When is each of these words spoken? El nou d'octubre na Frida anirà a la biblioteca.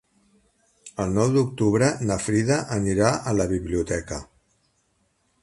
El 1.03 1.13
nou 1.17 1.35
d'octubre 1.35 1.89
na 2.11 2.17
Frida 2.29 2.59
anirà 2.79 3.13
a 3.33 3.35
la 3.41 3.47
biblioteca. 3.53 4.21